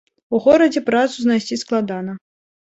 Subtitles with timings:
[0.37, 2.19] У горадзе працу знайсці складана.